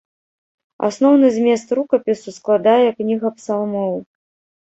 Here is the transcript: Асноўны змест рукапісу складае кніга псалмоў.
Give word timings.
Асноўны 0.87 1.27
змест 1.35 1.67
рукапісу 1.79 2.33
складае 2.37 2.87
кніга 3.03 3.27
псалмоў. 3.37 3.93